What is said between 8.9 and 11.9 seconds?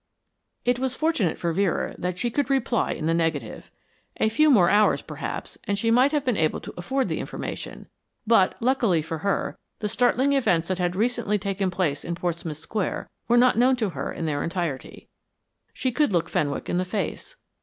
for her, the startling events that had recently taken